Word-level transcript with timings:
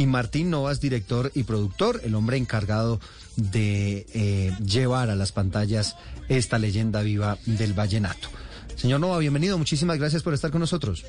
y 0.00 0.06
Martín 0.06 0.48
Novas, 0.48 0.80
director 0.80 1.30
y 1.34 1.42
productor, 1.42 2.00
el 2.02 2.14
hombre 2.14 2.38
encargado 2.38 3.00
de 3.36 4.06
eh, 4.14 4.50
llevar 4.64 5.10
a 5.10 5.14
las 5.14 5.30
pantallas 5.30 5.94
esta 6.30 6.58
leyenda 6.58 7.02
viva 7.02 7.36
del 7.44 7.74
vallenato. 7.74 8.28
Señor 8.76 9.00
Nova, 9.00 9.18
bienvenido, 9.18 9.58
muchísimas 9.58 9.98
gracias 9.98 10.22
por 10.22 10.32
estar 10.32 10.50
con 10.50 10.60
nosotros. 10.60 11.04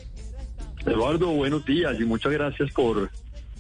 Eduardo, 0.86 1.30
buenos 1.30 1.66
días 1.66 1.96
y 2.02 2.04
muchas 2.04 2.34
gracias 2.34 2.70
por, 2.74 3.10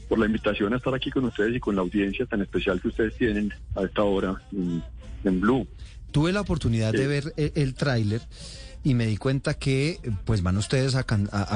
por 0.10 0.20
la 0.20 0.26
invitación 0.26 0.74
a 0.74 0.78
estar 0.78 0.94
aquí 0.94 1.10
con 1.10 1.24
ustedes 1.24 1.56
y 1.56 1.62
con 1.62 1.78
la 1.78 1.82
audiencia 1.82 2.26
tan 2.26 2.42
especial 2.42 2.82
que 2.82 2.90
ustedes 2.90 3.16
tienen 3.16 3.54
a 3.78 3.84
esta 3.84 4.04
hora 4.04 4.36
en, 4.52 5.40
Blue. 5.40 5.66
Tuve 6.12 6.34
la 6.34 6.42
oportunidad 6.42 6.92
de 6.92 7.08
ver 7.08 7.34
el, 7.38 7.54
el 7.56 7.74
tráiler 7.74 8.20
y 8.84 8.96
me 8.96 9.06
di 9.06 9.18
cuenta 9.18 9.54
que 9.54 10.00
pues 10.26 10.42
van 10.42 10.58
ustedes 10.58 10.96
a, 10.96 11.04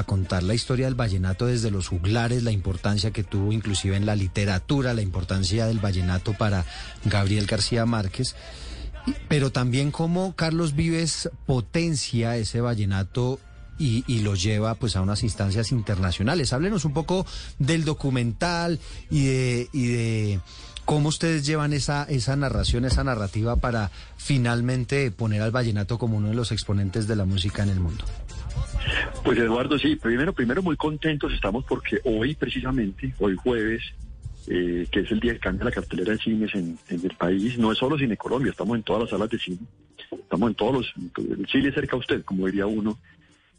contar 0.04 0.42
la 0.42 0.54
historia 0.54 0.86
del 0.86 0.94
vallenato 0.94 1.46
desde 1.46 1.70
los 1.70 1.88
juglares, 1.88 2.44
la 2.44 2.52
importancia 2.52 3.10
que 3.10 3.24
tuvo 3.24 3.52
inclusive 3.52 3.96
en 3.96 4.06
la 4.06 4.14
literatura, 4.14 4.94
la 4.94 5.02
importancia 5.02 5.66
del 5.66 5.80
vallenato 5.80 6.34
para 6.34 6.64
Gabriel 7.04 7.46
García 7.46 7.84
Márquez, 7.84 8.36
pero 9.28 9.50
también 9.50 9.90
cómo 9.90 10.36
Carlos 10.36 10.74
Vives 10.74 11.28
potencia 11.46 12.36
ese 12.36 12.60
vallenato 12.60 13.40
y, 13.78 14.20
lo 14.20 14.34
lleva 14.34 14.74
pues 14.76 14.96
a 14.96 15.02
unas 15.02 15.22
instancias 15.22 15.70
internacionales. 15.70 16.52
Háblenos 16.52 16.86
un 16.86 16.94
poco 16.94 17.26
del 17.58 17.84
documental 17.84 18.80
y 19.10 19.26
de 19.26 20.40
¿Cómo 20.86 21.08
ustedes 21.08 21.44
llevan 21.44 21.72
esa, 21.72 22.04
esa 22.04 22.36
narración, 22.36 22.84
esa 22.84 23.02
narrativa 23.02 23.56
para 23.56 23.90
finalmente 24.16 25.10
poner 25.10 25.42
al 25.42 25.50
vallenato 25.50 25.98
como 25.98 26.16
uno 26.16 26.28
de 26.28 26.36
los 26.36 26.52
exponentes 26.52 27.08
de 27.08 27.16
la 27.16 27.24
música 27.24 27.64
en 27.64 27.70
el 27.70 27.80
mundo? 27.80 28.04
Pues 29.24 29.36
Eduardo, 29.36 29.80
sí, 29.80 29.96
primero, 29.96 30.32
primero 30.32 30.62
muy 30.62 30.76
contentos 30.76 31.32
estamos 31.32 31.64
porque 31.64 31.98
hoy 32.04 32.36
precisamente, 32.36 33.12
hoy 33.18 33.34
jueves, 33.34 33.82
eh, 34.46 34.86
que 34.88 35.00
es 35.00 35.10
el 35.10 35.18
día 35.18 35.32
que 35.32 35.40
cambia 35.40 35.64
la 35.64 35.72
cartelera 35.72 36.12
de 36.12 36.18
cines 36.18 36.54
en, 36.54 36.78
el 36.88 37.16
país, 37.16 37.58
no 37.58 37.72
es 37.72 37.78
solo 37.78 37.98
Cine 37.98 38.16
Colombia, 38.16 38.52
estamos 38.52 38.76
en 38.76 38.84
todas 38.84 39.02
las 39.02 39.10
salas 39.10 39.28
de 39.28 39.40
cine, 39.40 39.58
estamos 40.12 40.50
en 40.50 40.54
todos 40.54 40.72
los, 40.72 41.18
el 41.18 41.46
Chile 41.46 41.72
cerca 41.72 41.96
a 41.96 41.98
usted, 41.98 42.22
como 42.24 42.46
diría 42.46 42.66
uno, 42.66 42.96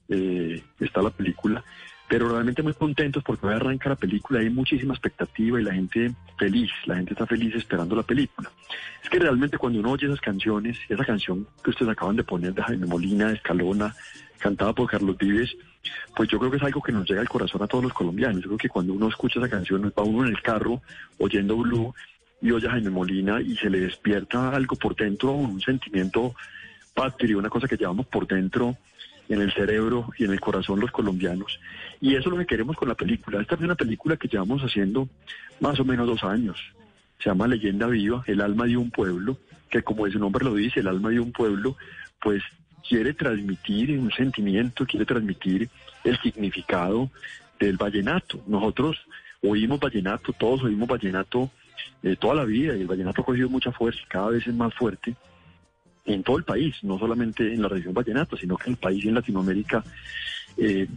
eh, 0.07 0.63
está 0.79 1.01
la 1.01 1.09
película 1.09 1.61
pero 2.07 2.29
realmente 2.29 2.63
muy 2.63 2.73
contentos 2.73 3.23
porque 3.23 3.47
hoy 3.47 3.53
arranca 3.53 3.89
la 3.89 3.95
película, 3.95 4.39
hay 4.39 4.49
muchísima 4.49 4.93
expectativa 4.93 5.59
y 5.59 5.63
la 5.63 5.73
gente 5.73 6.13
feliz, 6.37 6.71
la 6.85 6.95
gente 6.95 7.13
está 7.13 7.25
feliz 7.25 7.55
esperando 7.55 7.95
la 7.95 8.03
película. 8.03 8.49
Es 9.03 9.09
que 9.09 9.19
realmente 9.19 9.57
cuando 9.57 9.79
uno 9.79 9.91
oye 9.91 10.07
esas 10.07 10.21
canciones, 10.21 10.77
esa 10.87 11.05
canción 11.05 11.47
que 11.63 11.71
ustedes 11.71 11.91
acaban 11.91 12.15
de 12.15 12.23
poner 12.23 12.53
de 12.53 12.63
Jaime 12.63 12.85
Molina, 12.85 13.31
Escalona, 13.31 13.95
cantada 14.37 14.73
por 14.73 14.89
Carlos 14.89 15.17
Vives, 15.17 15.55
pues 16.15 16.29
yo 16.29 16.39
creo 16.39 16.51
que 16.51 16.57
es 16.57 16.63
algo 16.63 16.81
que 16.81 16.91
nos 16.91 17.07
llega 17.09 17.21
al 17.21 17.29
corazón 17.29 17.61
a 17.63 17.67
todos 17.67 17.83
los 17.83 17.93
colombianos. 17.93 18.41
Yo 18.41 18.49
creo 18.49 18.57
que 18.57 18.69
cuando 18.69 18.93
uno 18.93 19.07
escucha 19.07 19.39
esa 19.39 19.49
canción, 19.49 19.91
va 19.97 20.03
uno 20.03 20.25
en 20.25 20.33
el 20.33 20.41
carro 20.41 20.81
oyendo 21.17 21.57
Blue 21.57 21.93
y 22.41 22.51
oye 22.51 22.67
a 22.67 22.71
Jaime 22.71 22.89
Molina 22.89 23.41
y 23.41 23.55
se 23.55 23.69
le 23.69 23.79
despierta 23.79 24.49
algo 24.49 24.75
por 24.75 24.95
dentro, 24.95 25.31
un 25.31 25.59
sentimiento 25.61 26.35
patrio, 26.93 27.39
una 27.39 27.49
cosa 27.49 27.67
que 27.67 27.77
llevamos 27.77 28.07
por 28.07 28.27
dentro 28.27 28.77
en 29.29 29.41
el 29.41 29.51
cerebro 29.53 30.11
y 30.17 30.25
en 30.25 30.31
el 30.31 30.39
corazón 30.39 30.79
los 30.79 30.91
colombianos. 30.91 31.59
Y 31.99 32.15
eso 32.15 32.29
es 32.29 32.31
lo 32.31 32.37
que 32.37 32.45
queremos 32.45 32.75
con 32.75 32.87
la 32.87 32.95
película. 32.95 33.41
Esta 33.41 33.55
es 33.55 33.61
una 33.61 33.75
película 33.75 34.17
que 34.17 34.27
llevamos 34.27 34.61
haciendo 34.61 35.07
más 35.59 35.79
o 35.79 35.85
menos 35.85 36.07
dos 36.07 36.23
años. 36.23 36.57
Se 37.19 37.29
llama 37.29 37.47
Leyenda 37.47 37.87
Viva, 37.87 38.23
el 38.27 38.41
alma 38.41 38.65
de 38.65 38.77
un 38.77 38.91
pueblo, 38.91 39.37
que 39.69 39.81
como 39.81 40.09
su 40.09 40.19
nombre 40.19 40.45
lo 40.45 40.53
dice, 40.53 40.79
el 40.79 40.87
alma 40.87 41.09
de 41.09 41.19
un 41.19 41.31
pueblo, 41.31 41.75
pues 42.21 42.43
quiere 42.87 43.13
transmitir 43.13 43.97
un 43.99 44.11
sentimiento, 44.11 44.85
quiere 44.85 45.05
transmitir 45.05 45.69
el 46.03 46.17
significado 46.19 47.09
del 47.59 47.77
vallenato. 47.77 48.41
Nosotros 48.47 48.97
oímos 49.41 49.79
vallenato, 49.79 50.31
todos 50.33 50.63
oímos 50.63 50.87
vallenato 50.87 51.51
eh, 52.03 52.15
toda 52.15 52.35
la 52.35 52.45
vida 52.45 52.75
y 52.75 52.81
el 52.81 52.87
vallenato 52.87 53.21
ha 53.21 53.25
cogido 53.25 53.49
mucha 53.49 53.71
fuerza, 53.71 53.99
cada 54.07 54.29
vez 54.29 54.45
es 54.47 54.53
más 54.53 54.73
fuerte 54.73 55.15
en 56.07 56.23
todo 56.23 56.37
el 56.37 56.43
país, 56.43 56.75
no 56.83 56.97
solamente 56.97 57.53
en 57.53 57.61
la 57.61 57.67
región 57.67 57.93
vallenata, 57.93 58.37
sino 58.37 58.57
que 58.57 58.69
en 58.69 58.73
el 58.73 58.77
país 58.77 59.03
y 59.03 59.09
en 59.09 59.15
Latinoamérica. 59.15 59.83
Eh, 60.57 60.87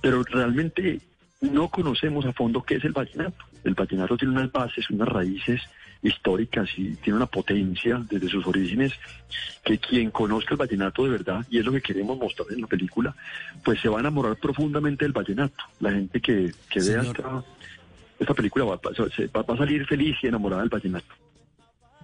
pero 0.00 0.22
realmente 0.22 1.00
no 1.40 1.68
conocemos 1.68 2.24
a 2.24 2.32
fondo 2.32 2.62
qué 2.62 2.76
es 2.76 2.84
el 2.84 2.92
vallenato. 2.92 3.44
El 3.64 3.74
vallenato 3.74 4.16
tiene 4.16 4.34
unas 4.34 4.50
bases, 4.50 4.88
unas 4.90 5.08
raíces 5.08 5.60
históricas 6.02 6.70
y 6.76 6.94
tiene 6.94 7.18
una 7.18 7.26
potencia 7.26 8.00
desde 8.08 8.28
sus 8.28 8.46
orígenes 8.46 8.94
que 9.62 9.78
quien 9.78 10.10
conozca 10.10 10.54
el 10.54 10.58
vallenato 10.58 11.04
de 11.04 11.10
verdad, 11.10 11.44
y 11.50 11.58
es 11.58 11.64
lo 11.64 11.72
que 11.72 11.82
queremos 11.82 12.16
mostrar 12.16 12.48
en 12.50 12.62
la 12.62 12.66
película, 12.66 13.14
pues 13.62 13.80
se 13.80 13.88
va 13.88 13.98
a 13.98 14.00
enamorar 14.00 14.36
profundamente 14.36 15.04
del 15.04 15.12
vallenato. 15.12 15.64
La 15.80 15.92
gente 15.92 16.20
que, 16.20 16.52
que 16.70 16.80
vea 16.80 17.02
esta, 18.18 18.34
película 18.34 18.64
va, 18.64 18.76
va 18.76 19.54
a 19.54 19.56
salir 19.58 19.84
feliz 19.86 20.16
y 20.22 20.28
enamorada 20.28 20.62
del 20.62 20.70
vallenato. 20.70 21.14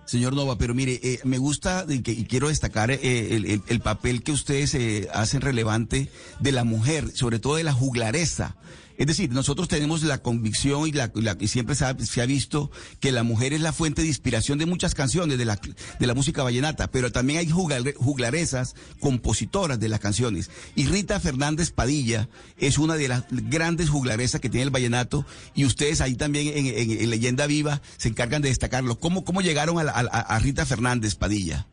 Señor 0.06 0.34
Nova, 0.34 0.56
pero 0.56 0.72
mire, 0.72 1.00
eh, 1.02 1.18
me 1.24 1.38
gusta 1.38 1.84
y 1.88 2.00
quiero 2.02 2.48
destacar 2.48 2.92
eh, 2.92 3.60
el, 3.66 3.80
papel 3.80 4.22
que 4.22 4.30
ustedes 4.30 4.74
eh, 4.74 5.08
hacen 5.12 5.40
relevante 5.40 6.08
de 6.38 6.52
la 6.52 6.62
mujer, 6.62 7.10
sobre 7.14 7.40
todo 7.40 7.56
de 7.56 7.64
la 7.64 7.72
juglaresa. 7.72 8.56
Es 8.98 9.06
decir, 9.06 9.30
nosotros 9.30 9.68
tenemos 9.68 10.02
la 10.02 10.18
convicción 10.18 10.88
y, 10.88 10.92
la, 10.92 11.10
siempre 11.46 11.74
se 11.74 11.84
ha, 11.84 12.26
visto 12.26 12.70
que 13.00 13.12
la 13.12 13.22
mujer 13.22 13.52
es 13.52 13.60
la 13.60 13.72
fuente 13.72 14.02
de 14.02 14.08
inspiración 14.08 14.58
de 14.58 14.66
muchas 14.66 14.94
canciones 14.94 15.38
de 15.38 15.44
la, 15.44 15.58
de 15.98 16.06
la 16.06 16.14
música 16.14 16.42
vallenata, 16.42 16.90
pero 16.90 17.12
también 17.12 17.40
hay 17.40 17.48
juglaresas, 17.48 18.74
compositoras 19.00 19.78
de 19.78 19.88
las 19.88 20.00
canciones. 20.00 20.50
Y 20.74 20.86
Rita 20.86 21.20
Fernández 21.20 21.70
Padilla 21.70 22.28
es 22.58 22.78
una 22.78 22.94
de 22.94 23.08
las 23.08 23.24
grandes 23.30 23.90
juglaresas 23.90 24.40
que 24.40 24.48
tiene 24.48 24.64
el 24.64 24.70
vallenato 24.70 25.26
y 25.54 25.64
ustedes 25.64 26.00
ahí 26.00 26.14
también 26.14 26.52
en, 26.56 27.10
Leyenda 27.10 27.46
Viva 27.46 27.82
se 27.96 28.08
encargan 28.08 28.42
de 28.42 28.48
destacarlo. 28.48 28.98
¿Cómo, 28.98 29.24
cómo 29.24 29.42
llegaron 29.42 29.76
a, 29.78 30.38
Rita 30.38 30.64
Fernández 30.66 31.14
Padilla? 31.14 31.66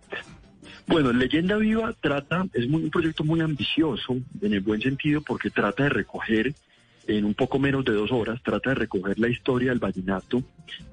Bueno, 0.87 1.13
Leyenda 1.13 1.55
Viva 1.55 1.93
trata, 2.01 2.45
es 2.53 2.65
un 2.65 2.89
proyecto 2.89 3.23
muy 3.23 3.39
ambicioso, 3.39 4.17
en 4.41 4.53
el 4.53 4.59
buen 4.59 4.81
sentido, 4.81 5.21
porque 5.21 5.49
trata 5.49 5.83
de 5.83 5.89
recoger 5.89 6.53
en 7.07 7.25
un 7.25 7.33
poco 7.33 7.59
menos 7.59 7.83
de 7.85 7.93
dos 7.93 8.11
horas, 8.11 8.41
trata 8.43 8.71
de 8.71 8.75
recoger 8.75 9.19
la 9.19 9.29
historia 9.29 9.69
del 9.69 9.79
vallenato 9.79 10.43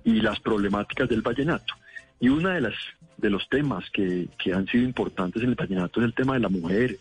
y 0.04 0.20
las 0.20 0.40
problemáticas 0.40 1.08
del 1.08 1.22
vallenato. 1.22 1.74
Y 2.18 2.28
una 2.28 2.54
de 2.54 2.60
las 2.62 2.74
de 3.16 3.30
los 3.30 3.48
temas 3.48 3.84
que, 3.90 4.28
que 4.42 4.52
han 4.54 4.66
sido 4.66 4.84
importantes 4.84 5.42
en 5.42 5.50
el 5.50 5.54
vallenato 5.54 6.00
es 6.00 6.06
el 6.06 6.14
tema 6.14 6.34
de 6.34 6.40
la 6.40 6.48
mujer, 6.48 6.96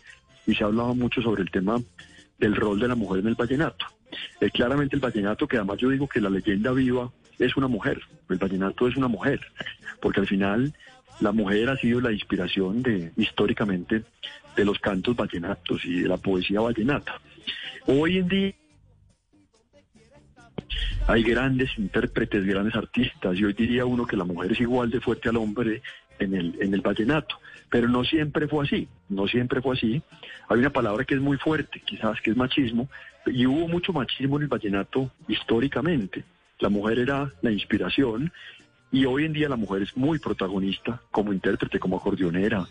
y 0.46 0.54
se 0.54 0.64
ha 0.64 0.66
hablado 0.66 0.94
mucho 0.94 1.22
sobre 1.22 1.42
el 1.42 1.50
tema 1.50 1.80
del 2.38 2.56
rol 2.56 2.78
de 2.80 2.88
la 2.88 2.94
mujer 2.94 3.20
en 3.20 3.28
el 3.28 3.34
vallenato. 3.34 3.86
Eh, 4.40 4.50
claramente 4.50 4.96
el 4.96 5.02
vallenato, 5.02 5.46
que 5.46 5.56
además 5.56 5.78
yo 5.78 5.88
digo 5.88 6.08
que 6.08 6.20
la 6.20 6.30
leyenda 6.30 6.72
viva 6.72 7.10
es 7.38 7.56
una 7.56 7.68
mujer, 7.68 8.00
el 8.28 8.38
vallenato 8.38 8.88
es 8.88 8.96
una 8.96 9.08
mujer, 9.08 9.40
porque 10.00 10.20
al 10.20 10.26
final 10.26 10.74
la 11.20 11.32
mujer 11.32 11.68
ha 11.70 11.76
sido 11.76 12.00
la 12.00 12.12
inspiración 12.12 12.82
de 12.82 13.12
históricamente 13.16 14.02
de 14.56 14.64
los 14.64 14.78
cantos 14.78 15.16
vallenatos 15.16 15.84
y 15.84 16.00
de 16.00 16.08
la 16.08 16.16
poesía 16.16 16.60
vallenata. 16.60 17.20
Hoy 17.86 18.18
en 18.18 18.28
día 18.28 18.54
hay 21.10 21.24
grandes 21.24 21.70
intérpretes, 21.76 22.46
grandes 22.46 22.76
artistas, 22.76 23.36
y 23.36 23.44
hoy 23.44 23.52
diría 23.52 23.84
uno 23.84 24.06
que 24.06 24.16
la 24.16 24.24
mujer 24.24 24.52
es 24.52 24.60
igual 24.60 24.90
de 24.90 25.00
fuerte 25.00 25.28
al 25.28 25.38
hombre 25.38 25.82
en 26.20 26.34
el, 26.34 26.56
en 26.60 26.72
el 26.72 26.82
vallenato, 26.82 27.36
pero 27.68 27.88
no 27.88 28.04
siempre 28.04 28.46
fue 28.46 28.64
así, 28.64 28.86
no 29.08 29.26
siempre 29.26 29.60
fue 29.60 29.76
así. 29.76 30.00
Hay 30.48 30.60
una 30.60 30.70
palabra 30.70 31.04
que 31.04 31.14
es 31.14 31.20
muy 31.20 31.36
fuerte, 31.36 31.80
quizás 31.84 32.20
que 32.20 32.30
es 32.30 32.36
machismo, 32.36 32.88
y 33.26 33.44
hubo 33.44 33.66
mucho 33.66 33.92
machismo 33.92 34.36
en 34.36 34.42
el 34.42 34.48
vallenato 34.48 35.10
históricamente. 35.26 36.22
La 36.60 36.68
mujer 36.68 37.00
era 37.00 37.28
la 37.42 37.50
inspiración 37.50 38.32
y 38.92 39.04
hoy 39.04 39.24
en 39.24 39.32
día 39.32 39.48
la 39.48 39.56
mujer 39.56 39.82
es 39.82 39.96
muy 39.96 40.20
protagonista 40.20 41.00
como 41.10 41.32
intérprete, 41.32 41.80
como 41.80 41.96
acordeonera. 41.96 42.66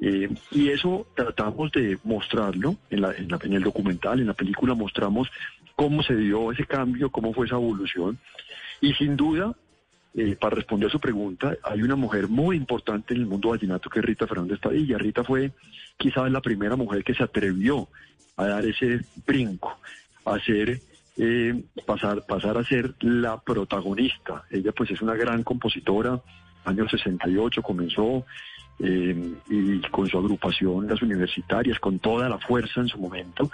Eh, 0.00 0.30
y 0.50 0.68
eso 0.70 1.06
tratamos 1.14 1.70
de 1.72 1.98
mostrarlo 2.04 2.76
en, 2.90 3.02
la, 3.02 3.12
en, 3.12 3.28
en, 3.30 3.52
el 3.52 3.62
documental, 3.62 4.18
en 4.18 4.26
la 4.28 4.34
película 4.34 4.74
mostramos 4.74 5.28
cómo 5.82 6.00
se 6.04 6.14
dio 6.14 6.52
ese 6.52 6.64
cambio, 6.64 7.10
cómo 7.10 7.34
fue 7.34 7.46
esa 7.46 7.56
evolución. 7.56 8.16
Y 8.80 8.94
sin 8.94 9.16
duda, 9.16 9.52
eh, 10.14 10.36
para 10.40 10.54
responder 10.54 10.88
a 10.88 10.92
su 10.92 11.00
pregunta, 11.00 11.56
hay 11.64 11.82
una 11.82 11.96
mujer 11.96 12.28
muy 12.28 12.56
importante 12.56 13.14
en 13.14 13.22
el 13.22 13.26
mundo 13.26 13.48
vallenato 13.48 13.90
que 13.90 13.98
es 13.98 14.04
Rita 14.04 14.28
Fernández 14.28 14.60
Padilla. 14.60 14.96
Rita 14.96 15.24
fue 15.24 15.50
quizás 15.96 16.30
la 16.30 16.40
primera 16.40 16.76
mujer 16.76 17.02
que 17.02 17.14
se 17.14 17.24
atrevió 17.24 17.88
a 18.36 18.46
dar 18.46 18.64
ese 18.64 19.00
brinco, 19.26 19.76
a 20.24 20.36
hacer, 20.36 20.80
eh, 21.16 21.64
pasar, 21.84 22.24
pasar 22.28 22.58
a 22.58 22.64
ser 22.64 22.94
la 23.00 23.40
protagonista. 23.40 24.44
Ella 24.52 24.70
pues 24.70 24.92
es 24.92 25.02
una 25.02 25.16
gran 25.16 25.42
compositora, 25.42 26.20
año 26.64 26.88
68 26.88 27.60
comenzó, 27.60 28.24
eh, 28.78 29.34
y 29.50 29.80
con 29.90 30.08
su 30.08 30.16
agrupación, 30.16 30.86
las 30.86 31.02
universitarias, 31.02 31.80
con 31.80 31.98
toda 31.98 32.28
la 32.28 32.38
fuerza 32.38 32.80
en 32.80 32.88
su 32.88 32.98
momento. 32.98 33.50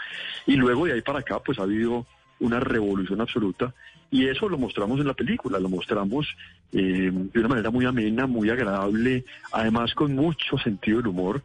Y 0.47 0.57
luego 0.57 0.85
de 0.85 0.93
ahí 0.93 1.01
para 1.01 1.21
acá, 1.21 1.39
pues 1.41 1.59
ha 1.59 1.63
habido 1.63 2.07
una 2.41 2.61
revolución 2.61 3.21
absoluta. 3.21 3.75
Y 4.11 4.27
eso 4.27 4.49
lo 4.49 4.59
mostramos 4.59 5.01
en 5.01 5.07
la 5.07 5.15
película, 5.15 5.59
lo 5.59 5.69
mostramos 5.69 6.27
eh, 6.73 7.11
de 7.13 7.39
una 7.39 7.49
manera 7.49 7.71
muy 7.71 7.85
amena, 7.85 8.27
muy 8.27 8.49
agradable, 8.51 9.25
además 9.53 9.95
con 9.95 10.15
mucho 10.15 10.57
sentido 10.59 10.99
del 10.99 11.09
humor. 11.09 11.43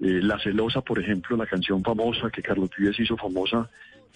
Eh, 0.00 0.20
la 0.22 0.38
Celosa, 0.38 0.80
por 0.80 0.98
ejemplo, 0.98 1.36
la 1.36 1.46
canción 1.46 1.82
famosa 1.82 2.30
que 2.30 2.42
Carlos 2.42 2.70
Vives 2.76 2.98
hizo 3.00 3.16
famosa 3.16 3.68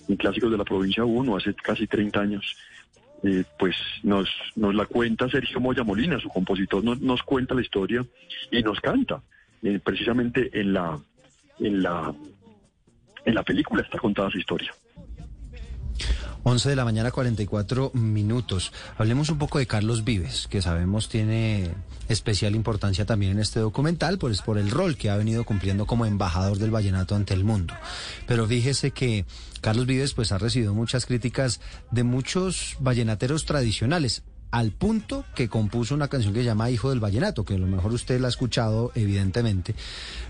en 0.08 0.16
Clásicos 0.16 0.50
de 0.50 0.58
la 0.58 0.64
Provincia 0.64 1.04
1 1.04 1.36
hace 1.36 1.54
casi 1.54 1.86
30 1.86 2.20
años. 2.20 2.56
eh, 3.22 3.44
pues 3.58 3.76
nos, 4.02 4.28
nos 4.56 4.74
la 4.74 4.86
cuenta 4.86 5.28
Sergio 5.28 5.60
Moya 5.60 5.82
Molina, 5.84 6.18
su 6.18 6.28
compositor 6.28 6.82
nos, 6.82 7.00
nos 7.00 7.22
cuenta 7.22 7.54
la 7.54 7.60
historia 7.60 8.04
y 8.50 8.62
nos 8.62 8.80
canta. 8.80 9.22
Eh, 9.62 9.78
precisamente 9.82 10.48
en 10.58 10.72
la, 10.72 10.98
en 11.58 11.82
la, 11.82 12.14
en 13.24 13.34
la 13.34 13.42
película 13.42 13.82
está 13.82 13.98
contada 13.98 14.30
su 14.30 14.38
historia. 14.38 14.72
11 16.42 16.70
de 16.70 16.76
la 16.76 16.84
mañana, 16.84 17.10
44 17.10 17.90
minutos. 17.94 18.72
Hablemos 18.96 19.28
un 19.28 19.38
poco 19.38 19.58
de 19.58 19.66
Carlos 19.66 20.04
Vives, 20.04 20.46
que 20.48 20.62
sabemos 20.62 21.08
tiene 21.08 21.70
especial 22.08 22.56
importancia 22.56 23.04
también 23.04 23.32
en 23.32 23.40
este 23.40 23.60
documental, 23.60 24.18
pues 24.18 24.42
por 24.42 24.58
el 24.58 24.70
rol 24.70 24.96
que 24.96 25.10
ha 25.10 25.16
venido 25.16 25.44
cumpliendo 25.44 25.86
como 25.86 26.06
embajador 26.06 26.58
del 26.58 26.70
vallenato 26.70 27.14
ante 27.14 27.34
el 27.34 27.44
mundo. 27.44 27.74
Pero 28.26 28.46
fíjese 28.46 28.90
que 28.90 29.26
Carlos 29.60 29.86
Vives 29.86 30.14
pues 30.14 30.32
ha 30.32 30.38
recibido 30.38 30.74
muchas 30.74 31.06
críticas 31.06 31.60
de 31.90 32.04
muchos 32.04 32.76
vallenateros 32.80 33.44
tradicionales 33.44 34.22
al 34.50 34.72
punto 34.72 35.24
que 35.34 35.48
compuso 35.48 35.94
una 35.94 36.08
canción 36.08 36.34
que 36.34 36.40
se 36.40 36.46
llama 36.46 36.70
Hijo 36.70 36.90
del 36.90 37.00
Vallenato, 37.00 37.44
que 37.44 37.54
a 37.54 37.58
lo 37.58 37.66
mejor 37.66 37.92
usted 37.92 38.20
la 38.20 38.26
ha 38.26 38.30
escuchado 38.30 38.90
evidentemente, 38.94 39.74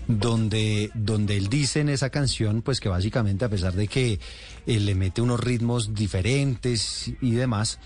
donde, 0.07 0.91
donde 0.93 1.37
él 1.37 1.47
dice 1.47 1.79
en 1.81 1.89
esa 1.89 2.09
canción, 2.09 2.61
pues 2.61 2.79
que 2.79 2.89
básicamente 2.89 3.45
a 3.45 3.49
pesar 3.49 3.73
de 3.73 3.87
que 3.87 4.19
eh, 4.67 4.79
le 4.79 4.95
mete 4.95 5.21
unos 5.21 5.39
ritmos 5.39 5.95
diferentes 5.95 7.11
y 7.19 7.31
demás, 7.31 7.79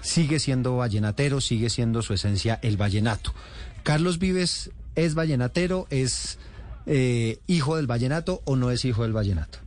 sigue 0.00 0.38
siendo 0.38 0.76
vallenatero, 0.76 1.40
sigue 1.40 1.68
siendo 1.68 2.02
su 2.02 2.14
esencia 2.14 2.58
el 2.62 2.76
vallenato. 2.76 3.34
Carlos 3.82 4.18
Vives 4.18 4.70
es 4.94 5.14
vallenatero, 5.14 5.86
es 5.90 6.38
eh, 6.86 7.38
hijo 7.46 7.76
del 7.76 7.86
vallenato 7.86 8.40
o 8.44 8.56
no 8.56 8.70
es 8.70 8.84
hijo 8.84 9.02
del 9.02 9.12
vallenato. 9.12 9.58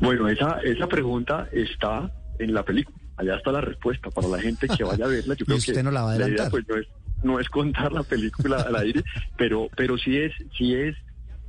Bueno, 0.00 0.28
esa, 0.28 0.60
esa 0.64 0.86
pregunta 0.86 1.48
está 1.52 2.10
en 2.38 2.54
la 2.54 2.64
película 2.64 3.01
allá 3.16 3.36
está 3.36 3.52
la 3.52 3.60
respuesta 3.60 4.10
para 4.10 4.28
la 4.28 4.40
gente 4.40 4.68
que 4.68 4.84
vaya 4.84 5.04
a 5.04 5.08
verla. 5.08 5.34
Yo 5.34 5.44
creo 5.46 5.58
usted 5.58 5.74
que 5.74 5.82
no 5.82 5.90
la 5.90 6.02
va 6.02 6.12
a 6.12 6.14
adelantar. 6.14 6.50
pues, 6.50 6.68
no, 6.68 6.76
es, 6.76 6.86
no 7.22 7.40
es 7.40 7.48
contar 7.48 7.92
la 7.92 8.02
película 8.02 8.60
al 8.62 8.76
aire, 8.76 9.02
pero, 9.36 9.68
pero 9.76 9.98
sí 9.98 10.16
es, 10.18 10.32
sí 10.56 10.74
es 10.74 10.96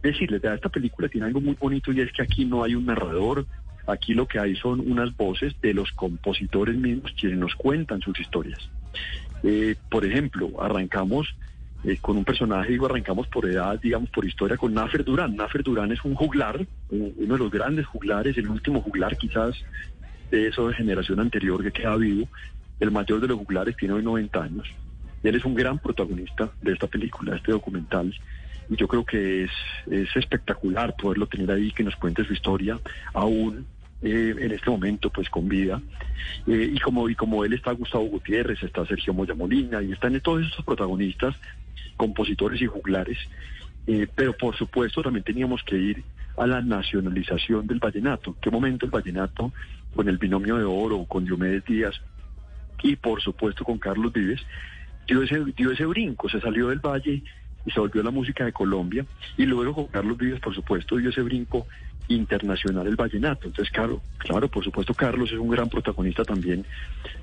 decirles, 0.01 0.43
esta 0.43 0.69
película 0.69 1.07
tiene 1.07 1.27
algo 1.27 1.39
muy 1.39 1.55
bonito 1.59 1.91
y 1.91 2.01
es 2.01 2.11
que 2.11 2.21
aquí 2.21 2.45
no 2.45 2.63
hay 2.63 2.75
un 2.75 2.85
narrador, 2.85 3.45
aquí 3.87 4.13
lo 4.13 4.27
que 4.27 4.37
hay 4.37 4.55
son 4.55 4.79
unas 4.81 5.15
voces 5.15 5.53
de 5.61 5.73
los 5.73 5.91
compositores 5.93 6.75
mismos 6.75 7.13
quienes 7.17 7.39
nos 7.39 7.55
cuentan 7.55 8.01
sus 8.01 8.19
historias. 8.19 8.59
Eh, 9.43 9.75
por 9.89 10.05
ejemplo, 10.05 10.61
arrancamos 10.61 11.35
eh, 11.85 11.97
con 11.99 12.17
un 12.17 12.23
personaje, 12.23 12.71
digo, 12.71 12.85
arrancamos 12.85 13.27
por 13.27 13.45
edad, 13.45 13.79
digamos, 13.79 14.09
por 14.09 14.25
historia, 14.25 14.57
con 14.57 14.73
Nafer 14.73 15.03
Durán. 15.03 15.35
Nafer 15.35 15.63
Durán 15.63 15.91
es 15.91 16.03
un 16.05 16.15
juglar, 16.15 16.65
uno 16.89 17.33
de 17.33 17.37
los 17.37 17.51
grandes 17.51 17.85
juglares, 17.85 18.37
el 18.37 18.47
último 18.47 18.81
juglar 18.81 19.17
quizás 19.17 19.55
de 20.37 20.49
de 20.49 20.73
generación 20.73 21.19
anterior 21.19 21.63
que 21.63 21.71
queda 21.71 21.95
vivo. 21.95 22.27
El 22.79 22.91
mayor 22.91 23.21
de 23.21 23.27
los 23.27 23.37
juglares 23.37 23.77
tiene 23.77 23.93
hoy 23.93 24.03
90 24.03 24.43
años. 24.43 24.67
Y 25.23 25.27
él 25.27 25.35
es 25.35 25.45
un 25.45 25.53
gran 25.53 25.79
protagonista 25.79 26.51
de 26.61 26.73
esta 26.73 26.87
película, 26.87 27.31
de 27.31 27.37
este 27.37 27.51
documental. 27.51 28.13
Y 28.69 28.75
yo 28.75 28.87
creo 28.87 29.05
que 29.05 29.43
es, 29.43 29.51
es 29.89 30.15
espectacular 30.15 30.95
poderlo 30.95 31.27
tener 31.27 31.51
ahí, 31.51 31.71
que 31.71 31.83
nos 31.83 31.95
cuente 31.95 32.25
su 32.25 32.33
historia, 32.33 32.79
aún 33.13 33.65
eh, 34.01 34.35
en 34.37 34.51
este 34.51 34.69
momento, 34.69 35.09
pues 35.09 35.29
con 35.29 35.47
vida. 35.47 35.81
Eh, 36.47 36.71
y, 36.73 36.79
como, 36.79 37.07
y 37.09 37.15
como 37.15 37.45
él 37.45 37.53
está 37.53 37.71
Gustavo 37.71 38.05
Gutiérrez, 38.05 38.61
está 38.63 38.85
Sergio 38.85 39.13
Moya 39.13 39.35
Molina, 39.35 39.81
y 39.81 39.91
están 39.91 40.19
todos 40.21 40.43
estos 40.45 40.65
protagonistas, 40.65 41.35
compositores 41.95 42.61
y 42.61 42.65
juglares. 42.65 43.17
Eh, 43.85 44.07
pero 44.15 44.33
por 44.33 44.55
supuesto 44.55 45.01
también 45.01 45.23
teníamos 45.23 45.61
que 45.63 45.77
ir 45.77 46.03
a 46.37 46.47
la 46.47 46.61
nacionalización 46.61 47.67
del 47.67 47.79
vallenato. 47.79 48.31
¿En 48.31 48.35
qué 48.41 48.49
momento 48.49 48.85
el 48.85 48.91
vallenato 48.91 49.51
con 49.95 50.07
el 50.09 50.17
binomio 50.17 50.57
de 50.57 50.63
oro, 50.63 51.05
con 51.05 51.25
Diomedes 51.25 51.63
Díaz 51.65 51.95
y 52.81 52.95
por 52.95 53.21
supuesto 53.21 53.63
con 53.63 53.77
Carlos 53.77 54.11
Vives, 54.11 54.41
dio 55.07 55.23
ese, 55.23 55.43
dio 55.55 55.71
ese 55.71 55.85
brinco, 55.85 56.29
se 56.29 56.41
salió 56.41 56.69
del 56.69 56.79
valle 56.79 57.23
y 57.65 57.71
se 57.71 57.79
volvió 57.79 58.03
la 58.03 58.11
música 58.11 58.45
de 58.45 58.51
Colombia 58.51 59.05
y 59.37 59.45
luego 59.45 59.73
con 59.73 59.87
Carlos 59.87 60.17
Vives 60.17 60.39
por 60.39 60.53
supuesto 60.53 60.97
dio 60.97 61.09
ese 61.09 61.21
brinco 61.21 61.67
internacional 62.07 62.87
el 62.87 62.95
vallenato. 62.95 63.47
Entonces, 63.47 63.71
claro, 63.73 64.01
claro, 64.17 64.49
por 64.49 64.63
supuesto 64.63 64.93
Carlos 64.93 65.31
es 65.31 65.39
un 65.39 65.49
gran 65.49 65.69
protagonista 65.69 66.23
también 66.25 66.65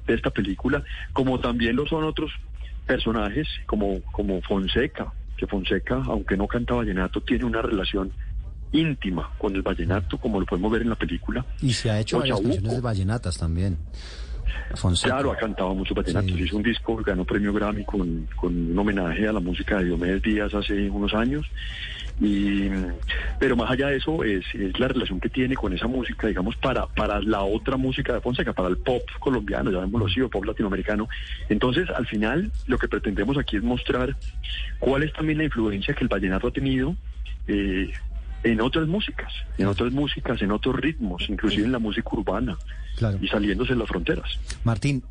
de 0.06 0.14
esta 0.14 0.30
película, 0.30 0.82
como 1.12 1.38
también 1.40 1.76
lo 1.76 1.86
son 1.86 2.04
otros 2.04 2.32
personajes 2.86 3.46
como, 3.66 4.00
como 4.12 4.40
Fonseca, 4.42 5.12
que 5.36 5.46
Fonseca, 5.46 6.02
aunque 6.06 6.36
no 6.36 6.46
canta 6.46 6.74
vallenato, 6.74 7.20
tiene 7.20 7.44
una 7.44 7.62
relación 7.62 8.12
íntima 8.72 9.30
con 9.38 9.54
el 9.54 9.62
vallenato, 9.62 10.18
como 10.18 10.40
lo 10.40 10.46
podemos 10.46 10.70
ver 10.72 10.82
en 10.82 10.90
la 10.90 10.96
película. 10.96 11.44
Y 11.60 11.72
se 11.72 11.90
ha 11.90 11.98
hecho 11.98 12.18
varias 12.18 12.40
canciones 12.40 12.72
de 12.72 12.80
vallenatas 12.80 13.38
también. 13.38 13.78
Claro, 15.02 15.32
ha 15.32 15.36
cantado 15.36 15.74
mucho 15.74 15.94
vallenato. 15.94 16.28
Hizo 16.28 16.56
un 16.56 16.62
disco, 16.62 16.96
ganó 16.96 17.24
premio 17.24 17.52
Grammy 17.52 17.84
con, 17.84 18.28
con 18.36 18.54
un 18.70 18.78
homenaje 18.78 19.26
a 19.26 19.32
la 19.32 19.40
música 19.40 19.78
de 19.78 19.86
Diomedes 19.86 20.22
Díaz 20.22 20.54
hace 20.54 20.90
unos 20.90 21.14
años. 21.14 21.46
Y, 22.20 22.68
pero 23.38 23.56
más 23.56 23.70
allá 23.70 23.88
de 23.88 23.96
eso 23.96 24.22
es, 24.22 24.44
es, 24.54 24.78
la 24.78 24.88
relación 24.88 25.20
que 25.20 25.30
tiene 25.30 25.54
con 25.54 25.72
esa 25.72 25.86
música, 25.86 26.26
digamos, 26.26 26.54
para, 26.56 26.86
para 26.86 27.20
la 27.20 27.42
otra 27.42 27.78
música 27.78 28.12
de 28.12 28.20
Fonseca, 28.20 28.52
para 28.52 28.68
el 28.68 28.76
pop 28.76 29.02
colombiano, 29.18 29.70
llamémoslo 29.70 30.06
así, 30.06 30.20
o 30.20 30.28
pop 30.28 30.44
latinoamericano. 30.44 31.08
Entonces, 31.48 31.88
al 31.88 32.06
final, 32.06 32.52
lo 32.66 32.76
que 32.78 32.88
pretendemos 32.88 33.38
aquí 33.38 33.56
es 33.56 33.62
mostrar 33.62 34.16
cuál 34.78 35.02
es 35.02 35.12
también 35.14 35.38
la 35.38 35.44
influencia 35.44 35.94
que 35.94 36.04
el 36.04 36.08
vallenato 36.08 36.48
ha 36.48 36.52
tenido 36.52 36.94
eh, 37.48 37.90
en 38.42 38.60
otras 38.60 38.88
músicas, 38.88 39.32
en 39.58 39.66
otras 39.66 39.92
músicas, 39.92 40.40
en 40.42 40.50
otros 40.52 40.76
ritmos, 40.76 41.28
inclusive 41.28 41.64
en 41.64 41.72
la 41.72 41.78
música 41.78 42.08
urbana 42.12 42.56
y 43.20 43.28
saliéndose 43.28 43.72
de 43.72 43.78
las 43.78 43.88
fronteras. 43.88 44.38
Martín, 44.64 45.02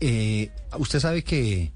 eh, 0.00 0.50
usted 0.78 1.00
sabe 1.00 1.24
que 1.24 1.70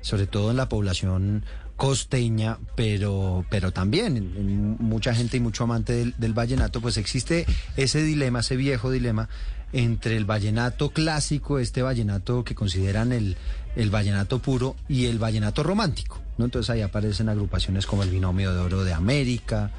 sobre 0.00 0.26
todo 0.26 0.50
en 0.50 0.56
la 0.56 0.68
población 0.68 1.44
costeña, 1.76 2.58
pero, 2.74 3.44
pero 3.50 3.70
también 3.70 4.16
en, 4.16 4.76
mucha 4.78 5.14
gente 5.14 5.36
y 5.36 5.40
mucho 5.40 5.64
amante 5.64 6.12
del, 6.16 6.32
vallenato, 6.32 6.80
pues 6.80 6.96
existe 6.96 7.46
ese 7.76 8.02
dilema, 8.02 8.40
ese 8.40 8.56
viejo 8.56 8.90
dilema 8.90 9.28
entre 9.72 10.16
el 10.16 10.24
vallenato 10.24 10.90
clásico, 10.90 11.58
este 11.58 11.82
vallenato 11.82 12.44
que 12.44 12.54
consideran 12.54 13.12
el, 13.12 13.36
el 13.74 13.90
vallenato 13.90 14.38
puro, 14.38 14.76
y 14.88 15.06
el 15.06 15.18
vallenato 15.18 15.62
romántico. 15.62 16.20
¿no? 16.38 16.46
Entonces 16.46 16.70
ahí 16.70 16.80
aparecen 16.80 17.28
agrupaciones 17.28 17.84
como 17.84 18.02
el 18.02 18.10
Binomio 18.10 18.54
de 18.54 18.60
Oro 18.60 18.84
de 18.84 18.94
América, 18.94 19.70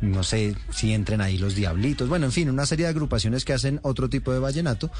no 0.00 0.22
sé 0.22 0.54
si 0.70 0.92
entren 0.92 1.20
ahí 1.20 1.38
los 1.38 1.54
Diablitos, 1.54 2.08
bueno, 2.08 2.26
en 2.26 2.32
fin, 2.32 2.48
una 2.48 2.66
serie 2.66 2.86
de 2.86 2.90
agrupaciones 2.90 3.44
que 3.44 3.52
hacen 3.52 3.80
otro 3.82 4.08
tipo 4.08 4.32
de 4.32 4.38
vallenato 4.38 4.90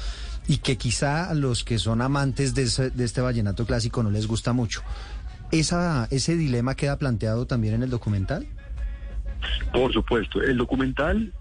y 0.47 0.57
que 0.57 0.77
quizá 0.77 1.29
a 1.29 1.33
los 1.33 1.63
que 1.63 1.79
son 1.79 2.01
amantes 2.01 2.53
de, 2.53 2.63
este 3.03 3.21
vallenato 3.21 3.65
clásico 3.65 4.03
no 4.03 4.11
les 4.11 4.27
gusta 4.27 4.53
mucho. 4.53 4.81
Esa, 5.51 6.07
¿Ese 6.11 6.35
dilema 6.35 6.75
queda 6.75 6.97
planteado 6.97 7.45
también 7.45 7.75
en 7.75 7.83
el 7.83 7.89
documental? 7.89 8.47
Por 9.73 9.91
supuesto, 9.91 10.41
el 10.41 10.57
documental 10.57 11.33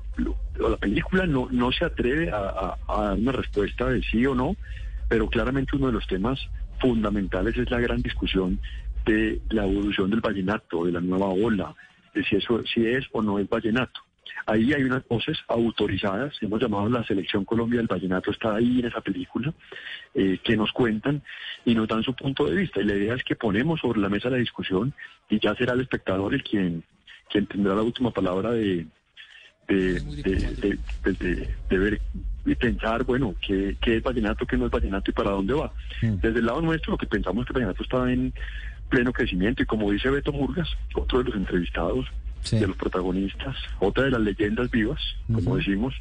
o 0.61 0.69
la 0.69 0.77
película 0.77 1.27
no, 1.27 1.49
no 1.51 1.71
se 1.73 1.85
atreve 1.85 2.31
a, 2.31 2.77
a 2.89 3.03
dar 3.03 3.19
una 3.19 3.33
respuesta 3.33 3.87
de 3.87 4.03
sí 4.03 4.27
o 4.27 4.35
no, 4.35 4.57
pero 5.09 5.29
claramente 5.29 5.77
uno 5.77 5.87
de 5.87 5.93
los 5.93 6.07
temas 6.07 6.39
fundamentales 6.81 7.57
es 7.57 7.71
la 7.71 7.79
gran 7.79 8.03
discusión 8.03 8.59
de 9.07 9.41
la 9.51 9.65
evolución 9.65 10.11
del 10.11 10.21
vallenato, 10.21 10.85
de 10.85 10.93
la 10.93 11.01
nueva 11.01 11.27
ola, 11.27 11.75
de 12.15 12.25
si 12.25 12.37
eso 12.37 12.63
si 12.65 12.87
es 12.87 13.07
o 13.13 13.23
no 13.23 13.39
es 13.39 13.49
vallenato. 13.49 14.01
Ahí 14.47 14.73
hay 14.73 14.83
unas 14.85 15.07
voces 15.07 15.39
autorizadas, 15.49 16.37
hemos 16.41 16.61
llamado 16.61 16.89
la 16.89 17.05
Selección 17.05 17.45
Colombia 17.45 17.79
del 17.79 17.87
Vallenato, 17.87 18.31
está 18.31 18.57
ahí 18.57 18.81
en 18.81 18.87
esa 18.87 19.01
película, 19.01 19.53
eh, 20.15 20.39
que 20.43 20.57
nos 20.57 20.73
cuentan 20.73 21.23
y 21.65 21.75
nos 21.75 21.89
dan 21.89 22.03
su 22.03 22.15
punto 22.15 22.47
de 22.47 22.57
vista. 22.57 22.81
Y 22.81 22.85
la 22.85 22.95
idea 22.95 23.15
es 23.15 23.25
que 23.25 23.37
ponemos 23.37 23.81
sobre 23.81 24.01
la 24.01 24.09
mesa 24.09 24.31
la 24.31 24.39
discusión 24.39 24.95
y 25.29 25.39
ya 25.39 25.55
será 25.55 25.75
el 25.75 25.81
espectador 25.81 26.35
el 26.35 26.43
quien, 26.43 26.83
quien 27.31 27.47
tendrá 27.47 27.75
la 27.75 27.83
última 27.83 28.11
palabra 28.11 28.53
de, 28.53 28.87
de, 29.69 30.01
de, 31.69 31.79
ver 31.79 32.01
y 32.45 32.55
pensar, 32.55 33.05
bueno, 33.05 33.35
¿qué, 33.47 33.77
qué 33.81 33.99
es 33.99 34.03
vallenato, 34.03 34.47
qué 34.47 34.57
no 34.57 34.67
es 34.67 34.73
vallenato 34.73 35.11
y 35.11 35.15
para 35.15 35.31
dónde 35.31 35.55
va. 35.55 35.73
Mm. 36.03 36.15
Desde 36.17 36.39
el 36.41 36.47
lado 36.47 36.63
nuestro, 36.63 36.93
lo 36.93 36.99
que 36.99 37.07
pensamos 37.07 37.43
es 37.43 37.47
que 37.47 37.53
el 37.53 37.65
vallenato 37.67 37.83
está 37.83 38.11
en 38.11 38.33
pleno 38.91 39.13
crecimiento 39.13 39.63
y 39.63 39.67
como 39.67 39.91
dice 39.91 40.11
Beto 40.11 40.33
Murgas, 40.33 40.69
otro 40.95 41.21
de 41.21 41.25
los 41.25 41.37
entrevistados, 41.37 42.07
de 42.51 42.67
los 42.67 42.77
protagonistas, 42.77 43.57
otra 43.79 44.05
de 44.05 44.11
las 44.11 44.21
leyendas 44.21 44.71
vivas, 44.71 45.01
como 45.33 45.57
decimos, 45.57 45.95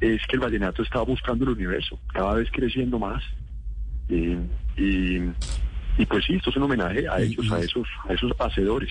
es 0.00 0.20
que 0.26 0.36
el 0.36 0.40
vallenato 0.40 0.82
está 0.82 1.02
buscando 1.02 1.44
el 1.44 1.50
universo, 1.50 1.98
cada 2.12 2.34
vez 2.34 2.48
creciendo 2.50 2.98
más. 2.98 3.22
y, 4.08 4.36
y, 4.76 6.06
pues 6.06 6.24
sí, 6.24 6.34
esto 6.34 6.50
es 6.50 6.56
un 6.56 6.62
homenaje 6.62 7.06
a 7.08 7.20
ellos, 7.20 7.52
a 7.52 7.60
esos, 7.60 7.86
a 8.08 8.14
esos 8.14 8.32
hacedores. 8.40 8.90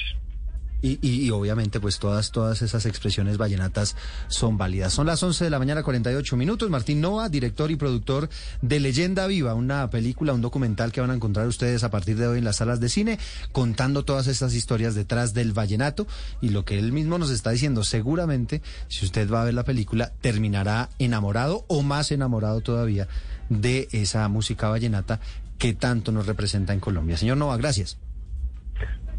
Y, 0.81 0.99
y, 1.01 1.29
obviamente 1.31 1.79
pues 1.79 1.99
todas, 1.99 2.31
todas 2.31 2.61
esas 2.61 2.85
expresiones 2.85 3.37
vallenatas 3.37 3.95
son 4.27 4.57
válidas. 4.57 4.93
Son 4.93 5.07
las 5.07 5.21
11 5.21 5.43
de 5.43 5.49
la 5.49 5.59
mañana 5.59 5.83
48 5.83 6.37
minutos. 6.37 6.69
Martín 6.69 7.01
Nova, 7.01 7.27
director 7.29 7.69
y 7.71 7.75
productor 7.75 8.29
de 8.61 8.79
Leyenda 8.79 9.27
Viva, 9.27 9.53
una 9.53 9.89
película, 9.89 10.33
un 10.33 10.41
documental 10.41 10.91
que 10.91 11.01
van 11.01 11.11
a 11.11 11.15
encontrar 11.15 11.47
ustedes 11.47 11.83
a 11.83 11.91
partir 11.91 12.17
de 12.17 12.27
hoy 12.27 12.37
en 12.39 12.45
las 12.45 12.57
salas 12.57 12.79
de 12.79 12.89
cine, 12.89 13.19
contando 13.51 14.05
todas 14.05 14.27
estas 14.27 14.53
historias 14.53 14.95
detrás 14.95 15.33
del 15.33 15.53
vallenato 15.53 16.07
y 16.41 16.49
lo 16.49 16.65
que 16.65 16.79
él 16.79 16.91
mismo 16.91 17.17
nos 17.17 17.29
está 17.29 17.51
diciendo. 17.51 17.83
Seguramente, 17.83 18.61
si 18.87 19.05
usted 19.05 19.29
va 19.29 19.41
a 19.41 19.45
ver 19.45 19.53
la 19.53 19.63
película, 19.63 20.13
terminará 20.21 20.89
enamorado 20.99 21.65
o 21.67 21.81
más 21.81 22.11
enamorado 22.11 22.61
todavía 22.61 23.07
de 23.49 23.87
esa 23.91 24.27
música 24.27 24.69
vallenata 24.69 25.19
que 25.57 25.73
tanto 25.73 26.11
nos 26.11 26.25
representa 26.25 26.73
en 26.73 26.79
Colombia. 26.79 27.17
Señor 27.17 27.37
Nova, 27.37 27.57
gracias. 27.57 27.97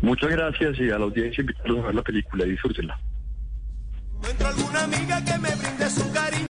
Muchas 0.02 0.30
gracias 0.30 0.78
y 0.78 0.90
a 0.90 0.98
la 0.98 1.04
audiencia 1.04 1.42
invitarlos 1.42 1.78
a 1.80 1.86
ver 1.86 1.94
la 1.94 2.02
película 2.02 2.46
y 2.46 2.50
disfrútenla. 2.50 2.98